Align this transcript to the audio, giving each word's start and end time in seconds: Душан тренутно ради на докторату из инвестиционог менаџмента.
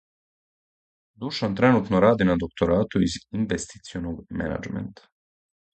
Душан 1.19 1.53
тренутно 1.55 1.99
ради 2.01 2.23
на 2.23 2.35
докторату 2.35 3.01
из 3.01 3.19
инвестиционог 3.31 4.25
менаџмента. 4.31 5.03